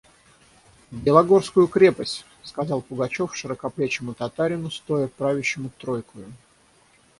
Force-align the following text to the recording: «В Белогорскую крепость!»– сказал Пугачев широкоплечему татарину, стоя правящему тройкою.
«В 0.89 0.97
Белогорскую 1.03 1.67
крепость!»– 1.67 2.25
сказал 2.43 2.81
Пугачев 2.81 3.35
широкоплечему 3.35 4.15
татарину, 4.15 4.71
стоя 4.71 5.07
правящему 5.07 5.69
тройкою. 5.77 6.25